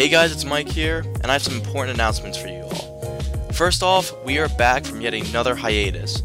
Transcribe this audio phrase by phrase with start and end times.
[0.00, 3.20] Hey guys, it's Mike here, and I have some important announcements for you all.
[3.52, 6.22] First off, we are back from yet another hiatus.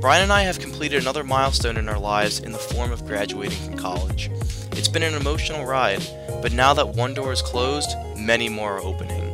[0.00, 3.58] Brian and I have completed another milestone in our lives in the form of graduating
[3.58, 4.30] from college.
[4.74, 6.08] It's been an emotional ride,
[6.40, 9.24] but now that one door is closed, many more are opening.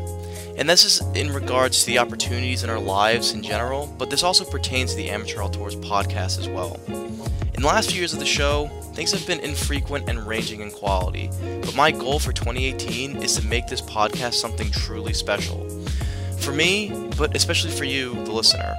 [0.57, 4.23] And this is in regards to the opportunities in our lives in general, but this
[4.23, 6.81] also pertains to the Amateur Auteurs podcast as well.
[7.63, 10.73] In the last few years of the show, things have been infrequent and ranging in
[10.73, 11.31] quality,
[11.61, 15.69] but my goal for 2018 is to make this podcast something truly special.
[16.41, 18.75] For me, but especially for you, the listener.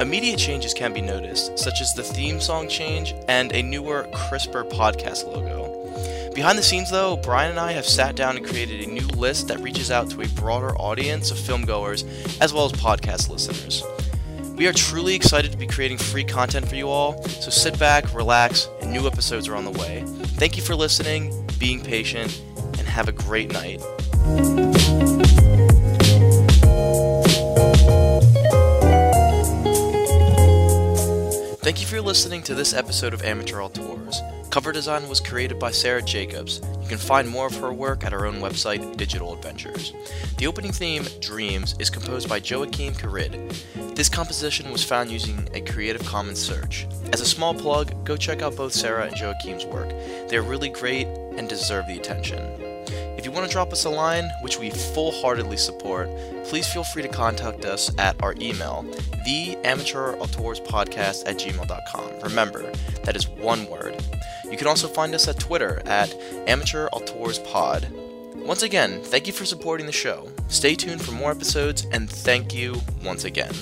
[0.00, 4.64] Immediate changes can be noticed, such as the theme song change and a newer, crisper
[4.64, 6.32] podcast logo.
[6.34, 9.48] Behind the scenes, though, Brian and I have sat down and created a new list
[9.48, 12.06] that reaches out to a broader audience of filmgoers
[12.40, 13.82] as well as podcast listeners.
[14.56, 18.14] We are truly excited to be creating free content for you all, so sit back,
[18.14, 20.04] relax, and new episodes are on the way.
[20.06, 22.40] Thank you for listening, being patient,
[22.78, 23.80] and have a great night.
[31.94, 34.20] Thank you for listening to this episode of Amateur Auteurs.
[34.50, 36.60] Cover design was created by Sarah Jacobs.
[36.82, 39.92] You can find more of her work at her own website, Digital Adventures.
[40.38, 43.94] The opening theme, Dreams, is composed by Joakim Karud.
[43.94, 46.88] This composition was found using a Creative Commons search.
[47.12, 49.90] As a small plug, go check out both Sarah and Joakim's work.
[50.28, 52.73] They are really great and deserve the attention.
[53.24, 56.10] If you want to drop us a line, which we full heartedly support,
[56.44, 58.84] please feel free to contact us at our email,
[59.26, 62.20] theamateurautourspodcast at gmail.com.
[62.22, 62.70] Remember,
[63.04, 63.96] that is one word.
[64.50, 66.10] You can also find us at Twitter at
[66.46, 68.44] amateurautourspod.
[68.44, 70.30] Once again, thank you for supporting the show.
[70.48, 73.54] Stay tuned for more episodes, and thank you once again.